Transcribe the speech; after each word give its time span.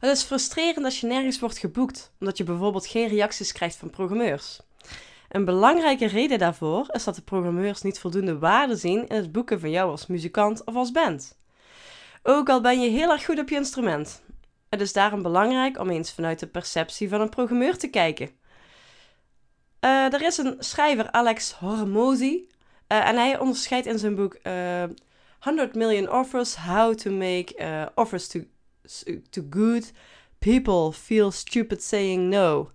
Het 0.00 0.16
is 0.16 0.22
frustrerend 0.22 0.84
als 0.84 1.00
je 1.00 1.06
nergens 1.06 1.38
wordt 1.38 1.58
geboekt, 1.58 2.12
omdat 2.20 2.36
je 2.38 2.44
bijvoorbeeld 2.44 2.86
geen 2.86 3.08
reacties 3.08 3.52
krijgt 3.52 3.76
van 3.76 3.90
programmeurs. 3.90 4.60
Een 5.28 5.44
belangrijke 5.44 6.06
reden 6.06 6.38
daarvoor 6.38 6.86
is 6.92 7.04
dat 7.04 7.14
de 7.14 7.22
programmeurs 7.22 7.82
niet 7.82 7.98
voldoende 7.98 8.38
waarde 8.38 8.76
zien 8.76 9.08
in 9.08 9.16
het 9.16 9.32
boeken 9.32 9.60
van 9.60 9.70
jou 9.70 9.90
als 9.90 10.06
muzikant 10.06 10.64
of 10.64 10.74
als 10.74 10.90
band. 10.90 11.38
Ook 12.22 12.48
al 12.48 12.60
ben 12.60 12.80
je 12.80 12.90
heel 12.90 13.10
erg 13.10 13.24
goed 13.24 13.38
op 13.38 13.48
je 13.48 13.54
instrument. 13.54 14.22
Het 14.68 14.80
is 14.80 14.92
daarom 14.92 15.22
belangrijk 15.22 15.78
om 15.78 15.90
eens 15.90 16.12
vanuit 16.12 16.38
de 16.38 16.46
perceptie 16.46 17.08
van 17.08 17.20
een 17.20 17.28
programmeur 17.28 17.78
te 17.78 17.88
kijken. 17.88 18.30
Uh, 19.80 20.12
er 20.12 20.22
is 20.22 20.38
een 20.38 20.56
schrijver, 20.58 21.10
Alex 21.10 21.52
Hormozy, 21.52 22.44
uh, 22.88 23.08
en 23.08 23.16
hij 23.16 23.38
onderscheidt 23.38 23.86
in 23.86 23.98
zijn 23.98 24.14
boek 24.14 24.34
eh, 24.34 24.84
100 25.40 25.74
Million 25.74 26.12
Offers 26.12 26.56
How 26.56 26.94
to 26.94 27.10
Make 27.10 27.90
Offers 27.94 28.28
to, 28.28 28.40
to 29.30 29.42
Good 29.50 29.92
People 30.38 30.92
Feel 30.92 31.30
Stupid 31.30 31.82
Saying 31.82 32.28
No. 32.28 32.70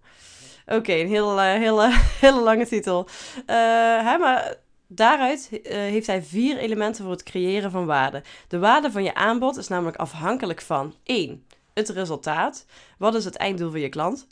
Oké, 0.65 0.93
een 0.93 1.07
hele, 1.07 1.41
hele, 1.41 1.89
hele 2.25 2.41
lange 2.41 2.67
titel. 2.67 3.07
hè, 3.45 4.17
maar 4.17 4.55
daaruit 4.87 5.49
heeft 5.63 6.07
hij 6.07 6.23
vier 6.23 6.57
elementen 6.57 7.03
voor 7.03 7.13
het 7.13 7.23
creëren 7.23 7.71
van 7.71 7.85
waarde. 7.85 8.23
De 8.47 8.59
waarde 8.59 8.91
van 8.91 9.03
je 9.03 9.13
aanbod 9.13 9.57
is 9.57 9.67
namelijk 9.67 9.97
afhankelijk 9.97 10.61
van 10.61 10.95
1. 11.03 11.45
Het 11.73 11.89
resultaat. 11.89 12.65
Wat 12.97 13.15
is 13.15 13.25
het 13.25 13.35
einddoel 13.35 13.71
van 13.71 13.79
je 13.79 13.89
klant? 13.89 14.27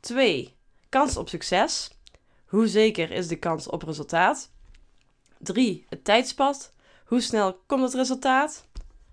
2. 0.00 0.54
Kans 0.88 1.16
op 1.16 1.28
succes. 1.28 1.90
Hoe 2.46 2.68
zeker 2.68 3.10
is 3.10 3.28
de 3.28 3.36
kans 3.36 3.68
op 3.68 3.82
resultaat? 3.82 4.50
3. 5.38 5.86
Het 5.88 6.04
tijdspad. 6.04 6.72
Hoe 7.04 7.20
snel 7.20 7.60
komt 7.66 7.82
het 7.82 7.94
resultaat? 7.94 8.66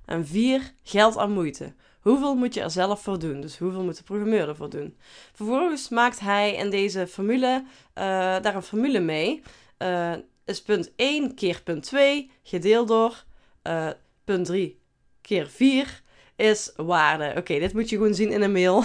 En 0.06 0.28
4. 0.28 0.74
Geld 0.84 1.18
aan 1.18 1.32
moeite. 1.32 1.74
Hoeveel 2.08 2.36
moet 2.36 2.54
je 2.54 2.62
er 2.62 2.72
zelf 2.72 3.02
voor 3.02 3.20
doen? 3.20 3.42
Dus 3.42 3.58
hoeveel 3.58 3.84
moet 3.84 3.98
de 3.98 4.04
programmeur 4.04 4.48
ervoor 4.48 4.70
doen? 4.70 4.98
Vervolgens 5.34 5.90
maakt 5.90 6.20
hij 6.20 6.56
in 6.56 6.70
deze 6.70 7.08
formule 7.08 7.64
uh, 7.66 8.04
daar 8.42 8.56
een 8.56 8.62
formule 8.62 9.00
mee. 9.00 9.42
Uh, 9.80 10.14
is 10.46 10.62
punt 10.62 10.92
1 10.96 11.36
keer 11.36 11.62
punt 11.64 11.84
2 11.84 12.32
gedeeld 12.44 12.88
door 12.88 13.24
uh, 13.64 13.90
punt 14.24 14.46
3 14.46 14.80
keer 15.22 15.48
4 15.48 16.02
is 16.36 16.72
waarde. 16.76 17.34
Oké, 17.38 17.60
dit 17.60 17.74
moet 17.74 17.90
je 17.90 17.96
gewoon 17.96 18.14
zien 18.14 18.32
in 18.32 18.42
een 18.42 18.52
mail. 18.52 18.84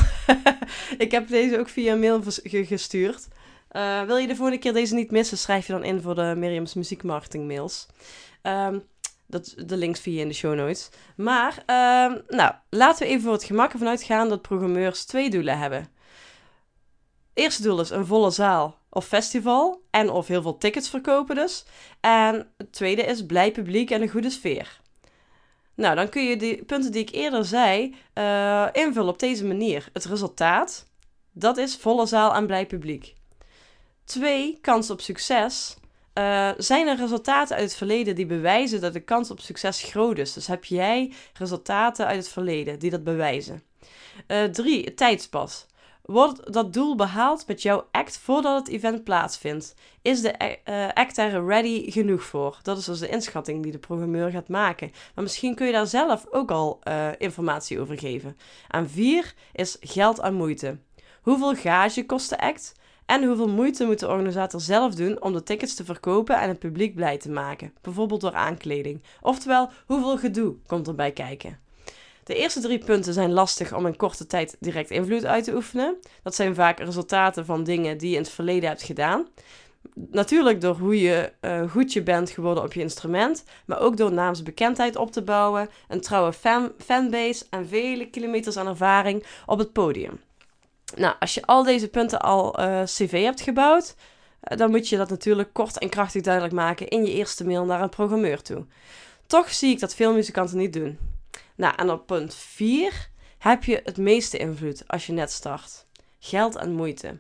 ik 0.98 1.10
heb 1.10 1.28
deze 1.28 1.58
ook 1.58 1.68
via 1.68 1.94
mail 1.94 2.22
gestuurd. 2.44 3.28
Wil 4.06 4.16
je 4.16 4.26
de 4.26 4.36
volgende 4.36 4.60
keer 4.60 4.72
deze 4.72 4.94
niet 4.94 5.10
missen, 5.10 5.38
schrijf 5.38 5.66
je 5.66 5.72
dan 5.72 5.84
in 5.84 6.00
voor 6.00 6.14
de 6.14 6.34
Miriam's 6.36 6.74
muziekmarketing 6.74 7.46
mails. 7.46 7.86
Um, 8.42 8.82
dat, 9.32 9.54
de 9.66 9.76
links 9.76 10.00
via 10.00 10.20
in 10.20 10.28
de 10.28 10.34
show 10.34 10.54
notes. 10.54 10.88
Maar, 11.16 11.52
uh, 11.58 12.18
nou, 12.28 12.54
laten 12.70 13.06
we 13.06 13.12
even 13.12 13.22
voor 13.22 13.32
het 13.32 13.44
gemak 13.44 13.72
ervan 13.72 13.88
uitgaan 13.88 14.28
dat 14.28 14.42
programmeurs 14.42 15.04
twee 15.04 15.30
doelen 15.30 15.58
hebben. 15.58 15.88
eerste 17.34 17.62
doel 17.62 17.80
is 17.80 17.90
een 17.90 18.06
volle 18.06 18.30
zaal 18.30 18.78
of 18.90 19.06
festival 19.06 19.82
en 19.90 20.10
of 20.10 20.26
heel 20.26 20.42
veel 20.42 20.58
tickets 20.58 20.88
verkopen 20.88 21.34
dus. 21.34 21.64
En 22.00 22.52
het 22.56 22.72
tweede 22.72 23.02
is 23.02 23.26
blij 23.26 23.52
publiek 23.52 23.90
en 23.90 24.02
een 24.02 24.08
goede 24.08 24.30
sfeer. 24.30 24.80
Nou, 25.74 25.94
dan 25.94 26.08
kun 26.08 26.24
je 26.24 26.36
die 26.36 26.64
punten 26.64 26.92
die 26.92 27.02
ik 27.02 27.14
eerder 27.14 27.44
zei 27.44 27.94
uh, 28.14 28.66
invullen 28.72 29.12
op 29.12 29.18
deze 29.18 29.44
manier. 29.44 29.88
Het 29.92 30.04
resultaat, 30.04 30.88
dat 31.32 31.56
is 31.56 31.76
volle 31.76 32.06
zaal 32.06 32.34
en 32.34 32.46
blij 32.46 32.66
publiek. 32.66 33.14
Twee, 34.04 34.58
kans 34.60 34.90
op 34.90 35.00
succes. 35.00 35.76
Uh, 36.18 36.50
zijn 36.56 36.86
er 36.88 36.96
resultaten 36.96 37.56
uit 37.56 37.64
het 37.64 37.76
verleden 37.76 38.14
die 38.14 38.26
bewijzen 38.26 38.80
dat 38.80 38.92
de 38.92 39.00
kans 39.00 39.30
op 39.30 39.40
succes 39.40 39.82
groot 39.82 40.18
is? 40.18 40.32
Dus 40.32 40.46
heb 40.46 40.64
jij 40.64 41.12
resultaten 41.38 42.06
uit 42.06 42.16
het 42.16 42.28
verleden 42.28 42.78
die 42.78 42.90
dat 42.90 43.04
bewijzen? 43.04 43.62
Uh, 44.28 44.44
drie, 44.44 44.84
het 44.84 44.96
tijdspas. 44.96 45.66
Wordt 46.02 46.52
dat 46.52 46.72
doel 46.72 46.96
behaald 46.96 47.46
met 47.46 47.62
jouw 47.62 47.86
act 47.90 48.18
voordat 48.18 48.58
het 48.58 48.68
event 48.68 49.04
plaatsvindt? 49.04 49.74
Is 50.02 50.20
de 50.20 50.58
uh, 50.68 50.88
act 50.94 51.18
er 51.18 51.46
ready 51.46 51.90
genoeg 51.90 52.22
voor? 52.22 52.58
Dat 52.62 52.78
is 52.78 52.84
dus 52.84 52.98
de 52.98 53.08
inschatting 53.08 53.62
die 53.62 53.72
de 53.72 53.78
programmeur 53.78 54.30
gaat 54.30 54.48
maken. 54.48 54.90
Maar 55.14 55.24
misschien 55.24 55.54
kun 55.54 55.66
je 55.66 55.72
daar 55.72 55.86
zelf 55.86 56.26
ook 56.30 56.50
al 56.50 56.80
uh, 56.88 57.08
informatie 57.18 57.80
over 57.80 57.98
geven. 57.98 58.36
En 58.68 58.90
vier 58.90 59.34
is 59.52 59.76
geld 59.80 60.18
en 60.18 60.34
moeite. 60.34 60.78
Hoeveel 61.22 61.54
gage 61.54 62.06
kost 62.06 62.28
de 62.28 62.38
act? 62.38 62.72
En 63.06 63.24
hoeveel 63.24 63.48
moeite 63.48 63.84
moet 63.84 63.98
de 63.98 64.08
organisator 64.08 64.60
zelf 64.60 64.94
doen 64.94 65.22
om 65.22 65.32
de 65.32 65.42
tickets 65.42 65.74
te 65.74 65.84
verkopen 65.84 66.40
en 66.40 66.48
het 66.48 66.58
publiek 66.58 66.94
blij 66.94 67.18
te 67.18 67.30
maken, 67.30 67.72
bijvoorbeeld 67.80 68.20
door 68.20 68.34
aankleding. 68.34 69.02
Oftewel, 69.20 69.70
hoeveel 69.86 70.18
gedoe 70.18 70.54
komt 70.66 70.88
erbij 70.88 71.12
kijken. 71.12 71.58
De 72.24 72.34
eerste 72.34 72.60
drie 72.60 72.78
punten 72.78 73.12
zijn 73.12 73.32
lastig 73.32 73.74
om 73.74 73.86
in 73.86 73.96
korte 73.96 74.26
tijd 74.26 74.56
direct 74.60 74.90
invloed 74.90 75.24
uit 75.24 75.44
te 75.44 75.54
oefenen. 75.54 75.96
Dat 76.22 76.34
zijn 76.34 76.54
vaak 76.54 76.78
resultaten 76.78 77.44
van 77.44 77.64
dingen 77.64 77.98
die 77.98 78.08
je 78.08 78.16
in 78.16 78.22
het 78.22 78.30
verleden 78.30 78.68
hebt 78.68 78.82
gedaan. 78.82 79.26
Natuurlijk 79.94 80.60
door 80.60 80.76
hoe 80.76 81.00
je 81.00 81.32
uh, 81.40 81.70
goed 81.70 81.92
je 81.92 82.02
bent 82.02 82.30
geworden 82.30 82.64
op 82.64 82.72
je 82.72 82.80
instrument, 82.80 83.44
maar 83.66 83.80
ook 83.80 83.96
door 83.96 84.12
naamsbekendheid 84.12 84.96
op 84.96 85.12
te 85.12 85.22
bouwen, 85.22 85.68
een 85.88 86.00
trouwe 86.00 86.32
fan 86.32 86.72
fanbase 86.78 87.44
en 87.50 87.68
vele 87.68 88.10
kilometers 88.10 88.56
aan 88.56 88.66
ervaring 88.66 89.24
op 89.46 89.58
het 89.58 89.72
podium. 89.72 90.20
Nou, 90.96 91.14
als 91.18 91.34
je 91.34 91.46
al 91.46 91.62
deze 91.62 91.88
punten 91.88 92.20
al 92.20 92.60
uh, 92.60 92.82
cv 92.82 93.22
hebt 93.22 93.40
gebouwd, 93.40 93.94
uh, 94.50 94.58
dan 94.58 94.70
moet 94.70 94.88
je 94.88 94.96
dat 94.96 95.10
natuurlijk 95.10 95.52
kort 95.52 95.78
en 95.78 95.88
krachtig 95.88 96.22
duidelijk 96.22 96.54
maken 96.54 96.88
in 96.88 97.04
je 97.04 97.12
eerste 97.12 97.46
mail 97.46 97.64
naar 97.64 97.82
een 97.82 97.88
programmeur 97.88 98.42
toe. 98.42 98.66
Toch 99.26 99.52
zie 99.52 99.70
ik 99.70 99.80
dat 99.80 99.94
veel 99.94 100.12
muzikanten 100.12 100.58
niet 100.58 100.72
doen. 100.72 100.98
Nou, 101.54 101.74
en 101.76 101.90
op 101.90 102.06
punt 102.06 102.34
4 102.34 103.10
heb 103.38 103.64
je 103.64 103.80
het 103.84 103.96
meeste 103.96 104.38
invloed 104.38 104.82
als 104.86 105.06
je 105.06 105.12
net 105.12 105.30
start. 105.30 105.86
Geld 106.18 106.56
en 106.56 106.72
moeite. 106.72 107.18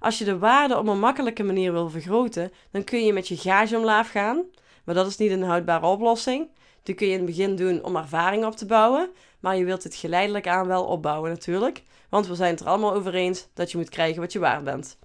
Als 0.00 0.18
je 0.18 0.24
de 0.24 0.38
waarde 0.38 0.78
op 0.78 0.86
een 0.86 0.98
makkelijke 0.98 1.42
manier 1.42 1.72
wil 1.72 1.90
vergroten, 1.90 2.52
dan 2.70 2.84
kun 2.84 3.04
je 3.04 3.12
met 3.12 3.28
je 3.28 3.36
gage 3.36 3.76
omlaag 3.76 4.10
gaan. 4.10 4.44
Maar 4.84 4.94
dat 4.94 5.06
is 5.06 5.16
niet 5.16 5.30
een 5.30 5.42
houdbare 5.42 5.86
oplossing. 5.86 6.48
Die 6.82 6.94
kun 6.94 7.06
je 7.06 7.12
in 7.12 7.18
het 7.18 7.26
begin 7.26 7.56
doen 7.56 7.84
om 7.84 7.96
ervaring 7.96 8.44
op 8.44 8.56
te 8.56 8.66
bouwen. 8.66 9.10
Maar 9.40 9.56
je 9.56 9.64
wilt 9.64 9.82
het 9.82 9.94
geleidelijk 9.94 10.48
aan 10.48 10.66
wel 10.66 10.84
opbouwen 10.84 11.30
natuurlijk. 11.30 11.82
Want 12.08 12.26
we 12.26 12.34
zijn 12.34 12.50
het 12.50 12.60
er 12.60 12.66
allemaal 12.66 12.94
over 12.94 13.14
eens 13.14 13.48
dat 13.54 13.70
je 13.70 13.76
moet 13.78 13.88
krijgen 13.88 14.20
wat 14.20 14.32
je 14.32 14.38
waard 14.38 14.64
bent. 14.64 14.96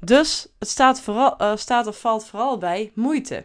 Dus 0.00 0.48
het 0.58 0.68
staat, 0.68 1.00
vooral, 1.00 1.36
uh, 1.40 1.56
staat 1.56 1.86
of 1.86 2.00
valt 2.00 2.26
vooral 2.26 2.58
bij 2.58 2.92
moeite. 2.94 3.44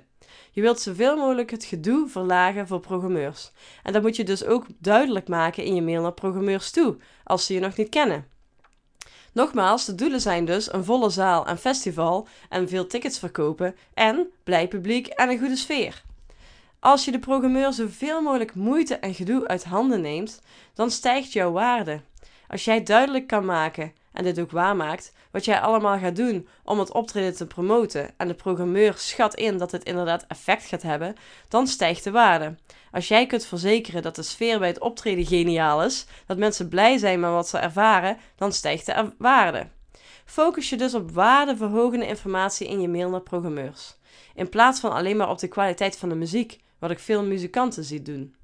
Je 0.52 0.62
wilt 0.62 0.80
zoveel 0.80 1.18
mogelijk 1.18 1.52
het 1.52 1.64
gedoe 1.64 2.08
verlagen 2.08 2.68
voor 2.68 2.80
programmeurs. 2.80 3.52
En 3.84 3.94
dat 3.94 4.02
moet 4.02 4.16
je 4.16 4.24
dus 4.24 4.44
ook 4.44 4.66
duidelijk 4.78 5.28
maken 5.28 5.64
in 5.64 5.76
je 5.76 5.82
mail 5.82 6.02
naar 6.02 6.14
programmeurs 6.14 6.72
toe, 6.72 6.98
als 7.24 7.46
ze 7.46 7.54
je 7.54 7.60
nog 7.60 7.78
niet 7.78 7.90
kennen. 7.90 8.28
Nogmaals, 9.32 9.86
de 9.86 9.96
doelen 9.96 10.22
zijn 10.22 10.46
dus 10.46 10.74
een 10.74 10.84
volle 10.84 11.10
zaal 11.10 11.46
en 11.46 11.58
festival 11.58 12.28
en 12.50 12.70
veel 12.70 12.88
tickets 12.88 13.20
verkopen 13.20 13.76
en 13.94 14.28
blij 14.44 14.68
publiek 14.68 15.08
en 15.08 15.30
een 15.30 15.40
goede 15.40 15.56
sfeer. 15.56 16.04
Als 16.86 17.06
je 17.06 17.12
de 17.12 17.20
programmeur 17.20 17.74
zoveel 17.74 18.22
mogelijk 18.22 18.56
moeite 18.56 18.96
en 18.96 19.14
gedoe 19.14 19.48
uit 19.48 19.64
handen 19.64 20.02
neemt, 20.02 20.42
dan 20.74 20.92
stijgt 20.92 21.34
jouw 21.34 21.52
waarde. 21.52 22.02
Als 22.48 22.66
jij 22.66 22.84
duidelijk 22.84 23.28
kan 23.28 23.46
maken, 23.46 23.94
en 24.14 24.24
dit 24.24 24.40
ook 24.40 24.52
waarmaakt, 24.52 25.14
wat 25.32 25.46
jij 25.46 25.60
allemaal 25.60 25.98
gaat 25.98 26.16
doen 26.16 26.48
om 26.64 26.80
het 26.80 26.92
optreden 26.92 27.36
te 27.36 27.48
promoten 27.48 28.10
en 28.18 28.28
de 28.28 28.34
programmeur 28.34 28.94
schat 28.98 29.36
in 29.36 29.58
dat 29.58 29.72
het 29.72 29.84
inderdaad 29.84 30.26
effect 30.28 30.66
gaat 30.66 30.82
hebben, 30.82 31.16
dan 31.48 31.68
stijgt 31.68 32.04
de 32.04 32.12
waarde. 32.12 32.56
Als 32.92 33.08
jij 33.08 33.26
kunt 33.26 33.46
verzekeren 33.46 34.02
dat 34.02 34.16
de 34.16 34.24
sfeer 34.24 34.60
bij 34.60 34.68
het 34.68 34.80
optreden 34.80 35.26
geniaal 35.26 35.84
is, 35.84 36.06
dat 36.26 36.38
mensen 36.38 36.70
blij 36.70 36.98
zijn 36.98 37.20
met 37.20 37.32
wat 37.32 37.48
ze 37.48 37.58
ervaren, 37.58 38.18
dan 38.36 38.52
stijgt 38.52 38.86
de 38.86 39.12
waarde. 39.18 39.68
Focus 40.26 40.70
je 40.70 40.78
dus 40.78 40.94
op 40.94 41.12
waardeverhogende 41.12 42.08
informatie 42.08 42.68
in 42.68 42.82
je 42.82 42.88
mail 42.88 43.10
naar 43.10 43.22
programmeurs. 43.22 43.96
In 44.36 44.50
plaats 44.50 44.80
van 44.80 44.92
alleen 44.92 45.18
maar 45.18 45.30
op 45.30 45.40
de 45.40 45.48
kwaliteit 45.48 45.98
van 45.98 46.10
de 46.10 46.16
muziek, 46.16 46.64
wat 46.80 46.92
ik 46.92 47.00
veel 47.00 47.24
muzikanten 47.24 47.84
zie 47.84 48.02
doen. 48.02 48.36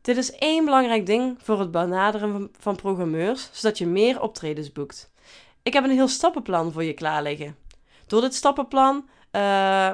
Dit 0.00 0.16
is 0.16 0.32
één 0.32 0.64
belangrijk 0.64 1.06
ding 1.06 1.36
voor 1.42 1.60
het 1.60 1.70
benaderen 1.70 2.50
van 2.58 2.76
programmeurs, 2.76 3.50
zodat 3.52 3.78
je 3.78 3.86
meer 3.86 4.20
optredens 4.20 4.72
boekt. 4.72 5.10
Ik 5.62 5.72
heb 5.72 5.84
een 5.84 5.90
heel 5.90 6.08
stappenplan 6.08 6.72
voor 6.72 6.84
je 6.84 6.92
klaar 6.92 7.22
liggen. 7.22 7.56
Door 8.06 8.20
dit 8.20 8.34
stappenplan 8.34 9.08
uh, 9.32 9.92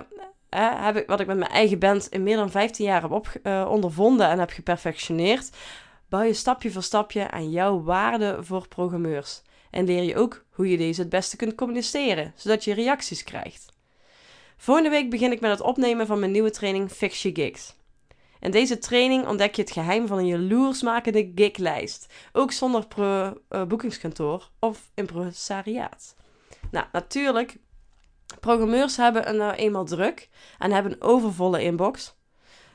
heb 0.48 0.96
ik, 0.96 1.06
wat 1.06 1.20
ik 1.20 1.26
met 1.26 1.38
mijn 1.38 1.50
eigen 1.50 1.78
band 1.78 2.06
in 2.06 2.22
meer 2.22 2.36
dan 2.36 2.50
15 2.50 2.84
jaar 2.84 3.02
heb 3.02 3.10
op, 3.10 3.32
uh, 3.42 3.66
ondervonden 3.70 4.28
en 4.28 4.38
heb 4.38 4.50
geperfectioneerd, 4.50 5.50
bouw 6.08 6.22
je 6.22 6.32
stapje 6.32 6.70
voor 6.70 6.82
stapje 6.82 7.30
aan 7.30 7.50
jouw 7.50 7.82
waarde 7.82 8.36
voor 8.40 8.68
programmeurs. 8.68 9.42
En 9.70 9.84
leer 9.84 10.02
je 10.02 10.16
ook 10.16 10.44
hoe 10.50 10.70
je 10.70 10.76
deze 10.76 11.00
het 11.00 11.10
beste 11.10 11.36
kunt 11.36 11.54
communiceren, 11.54 12.32
zodat 12.36 12.64
je 12.64 12.74
reacties 12.74 13.24
krijgt. 13.24 13.73
Volgende 14.56 14.90
week 14.90 15.10
begin 15.10 15.32
ik 15.32 15.40
met 15.40 15.50
het 15.50 15.60
opnemen 15.60 16.06
van 16.06 16.18
mijn 16.18 16.30
nieuwe 16.30 16.50
training 16.50 16.90
Fix 16.90 17.22
Your 17.22 17.40
Gigs. 17.40 17.74
In 18.40 18.50
deze 18.50 18.78
training 18.78 19.26
ontdek 19.26 19.54
je 19.54 19.62
het 19.62 19.70
geheim 19.70 20.06
van 20.06 20.18
een 20.18 20.26
jaloersmakende 20.26 21.32
giglijst. 21.34 22.12
Ook 22.32 22.52
zonder 22.52 22.86
pro, 22.86 23.32
uh, 23.50 23.64
boekingskantoor 23.64 24.50
of 24.58 24.90
impresariaat. 24.94 26.16
Nou, 26.70 26.86
natuurlijk, 26.92 27.56
programmeurs 28.40 28.96
hebben 28.96 29.28
een, 29.28 29.36
nou 29.36 29.54
eenmaal 29.54 29.84
druk 29.84 30.28
en 30.58 30.72
hebben 30.72 30.92
een 30.92 31.02
overvolle 31.02 31.62
inbox. 31.62 32.16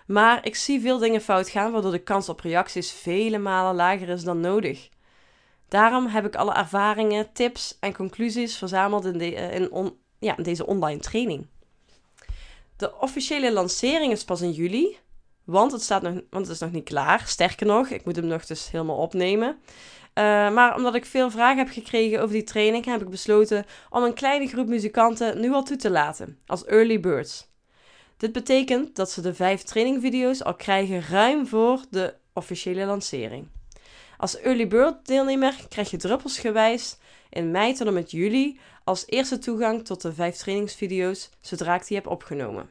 Maar 0.08 0.46
ik 0.46 0.56
zie 0.56 0.82
veel 0.82 0.98
dingen 0.98 1.22
fout 1.22 1.50
gaan, 1.50 1.72
waardoor 1.72 1.92
de 1.92 2.04
kans 2.04 2.30
op 2.30 2.40
reacties 2.40 2.92
vele 2.92 3.38
malen 3.38 3.76
lager 3.76 4.10
is 4.10 4.24
dan 4.24 4.40
nodig. 4.40 4.90
Daarom 5.68 6.08
heb 6.08 6.26
ik 6.26 6.36
alle 6.36 6.54
ervaringen, 6.54 7.34
tips 7.34 7.78
en 7.80 7.94
conclusies 7.94 8.58
verzameld 8.58 9.06
in, 9.06 9.18
de, 9.18 9.36
eh, 9.36 9.56
in, 9.56 9.94
ja, 10.20 10.38
in 10.38 10.44
deze 10.44 10.66
online 10.66 11.00
training. 11.00 11.48
De 12.80 13.00
officiële 13.00 13.52
lancering 13.52 14.12
is 14.12 14.24
pas 14.24 14.42
in 14.42 14.52
juli, 14.52 14.98
want 15.44 15.72
het, 15.72 15.82
staat 15.82 16.02
nog, 16.02 16.14
want 16.30 16.46
het 16.46 16.56
is 16.56 16.60
nog 16.60 16.72
niet 16.72 16.84
klaar. 16.84 17.24
Sterker 17.26 17.66
nog, 17.66 17.88
ik 17.88 18.06
moet 18.06 18.16
hem 18.16 18.26
nog 18.26 18.46
dus 18.46 18.72
helemaal 18.72 18.98
opnemen. 18.98 19.48
Uh, 19.50 19.54
maar 20.54 20.76
omdat 20.76 20.96
ik 20.96 21.06
veel 21.06 21.32
vragen 21.32 21.58
heb 21.58 21.70
gekregen 21.70 22.22
over 22.22 22.34
die 22.34 22.44
training, 22.44 22.86
heb 22.86 23.02
ik 23.02 23.10
besloten 23.10 23.66
om 23.90 24.04
een 24.04 24.14
kleine 24.14 24.48
groep 24.48 24.68
muzikanten 24.68 25.40
nu 25.40 25.52
al 25.52 25.64
toe 25.64 25.78
te 25.78 25.90
laten, 25.90 26.40
als 26.46 26.66
early 26.66 27.00
birds. 27.00 27.48
Dit 28.18 28.32
betekent 28.32 28.96
dat 28.96 29.12
ze 29.12 29.22
de 29.22 29.34
vijf 29.34 29.64
trainingvideo's 29.64 30.44
al 30.44 30.56
krijgen 30.56 31.04
ruim 31.10 31.48
voor 31.48 31.80
de 31.90 32.14
officiële 32.34 32.86
lancering. 32.86 33.48
Als 34.18 34.40
early 34.40 34.68
bird 34.68 35.06
deelnemer 35.06 35.56
krijg 35.70 35.92
je 35.92 35.98
druppelsgewijs 35.98 36.98
in 37.30 37.52
mei 37.52 37.74
tot 37.74 37.88
en 37.88 37.94
met 37.94 38.12
juli 38.12 38.60
als 38.90 39.04
eerste 39.08 39.38
toegang 39.38 39.86
tot 39.86 40.02
de 40.02 40.14
vijf 40.14 40.36
trainingsvideo's 40.36 41.30
zodra 41.42 41.76
ik 41.76 41.88
die 41.88 41.98
heb 41.98 42.08
opgenomen. 42.08 42.70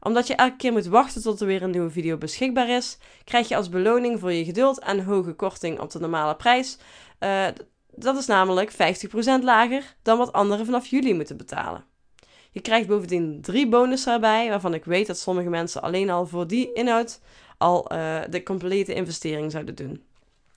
Omdat 0.00 0.26
je 0.26 0.34
elke 0.34 0.56
keer 0.56 0.72
moet 0.72 0.86
wachten 0.86 1.22
tot 1.22 1.40
er 1.40 1.46
weer 1.46 1.62
een 1.62 1.70
nieuwe 1.70 1.90
video 1.90 2.16
beschikbaar 2.16 2.68
is, 2.68 2.98
krijg 3.24 3.48
je 3.48 3.56
als 3.56 3.68
beloning 3.68 4.20
voor 4.20 4.32
je 4.32 4.44
geduld 4.44 4.78
en 4.78 5.04
hoge 5.04 5.32
korting 5.32 5.80
op 5.80 5.90
de 5.90 6.00
normale 6.00 6.36
prijs. 6.36 6.78
Uh, 7.20 7.46
dat 7.94 8.16
is 8.16 8.26
namelijk 8.26 8.72
50% 8.72 8.76
lager 9.42 9.94
dan 10.02 10.18
wat 10.18 10.32
anderen 10.32 10.64
vanaf 10.64 10.86
juli 10.86 11.14
moeten 11.14 11.36
betalen. 11.36 11.84
Je 12.50 12.60
krijgt 12.60 12.88
bovendien 12.88 13.40
drie 13.40 13.68
bonussen 13.68 14.12
erbij, 14.12 14.48
waarvan 14.48 14.74
ik 14.74 14.84
weet 14.84 15.06
dat 15.06 15.18
sommige 15.18 15.48
mensen 15.48 15.82
alleen 15.82 16.10
al 16.10 16.26
voor 16.26 16.46
die 16.46 16.72
inhoud 16.72 17.20
al 17.58 17.92
uh, 17.92 18.20
de 18.30 18.42
complete 18.42 18.94
investering 18.94 19.50
zouden 19.50 19.74
doen. 19.74 20.02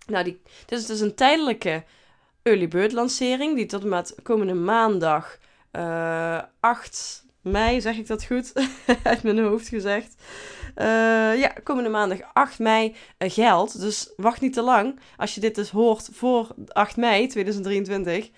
Nou, 0.05 0.23
die, 0.23 0.41
dit 0.65 0.79
is 0.79 0.85
dus 0.85 0.99
een 0.99 1.15
tijdelijke 1.15 1.83
early 2.47 2.67
bird 2.67 2.91
lancering, 2.91 3.55
die 3.55 3.65
tot 3.65 3.83
en 3.83 3.89
met 3.89 4.15
komende 4.23 4.53
maandag 4.53 5.37
uh, 5.71 6.35
eh, 6.35 6.43
8 6.59 7.25
mei, 7.41 7.81
zeg 7.81 7.97
ik 7.97 8.07
dat 8.07 8.23
goed? 8.23 8.53
Uit 9.03 9.23
mijn 9.23 9.39
hoofd 9.39 9.67
gezegd. 9.67 10.15
Uh, 10.75 11.39
ja, 11.39 11.53
komende 11.63 11.89
maandag 11.89 12.19
8 12.33 12.59
mei 12.59 12.95
uh, 13.19 13.31
geldt. 13.31 13.79
Dus 13.79 14.13
wacht 14.15 14.41
niet 14.41 14.53
te 14.53 14.61
lang 14.61 14.99
als 15.17 15.35
je 15.35 15.41
dit 15.41 15.55
dus 15.55 15.69
hoort 15.69 16.09
voor 16.13 16.55
8 16.67 16.97
mei 16.97 17.27
2023. 17.27 18.29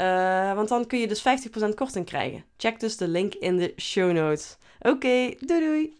Uh, 0.00 0.54
want 0.54 0.68
dan 0.68 0.86
kun 0.86 0.98
je 0.98 1.08
dus 1.08 1.24
50% 1.70 1.74
korting 1.74 2.06
krijgen. 2.06 2.44
Check 2.56 2.80
dus 2.80 2.96
de 2.96 3.08
link 3.08 3.34
in 3.34 3.56
de 3.56 3.72
show 3.76 4.12
notes. 4.12 4.56
Oké, 4.80 5.34
doei 5.40 5.60
doei! 5.60 5.94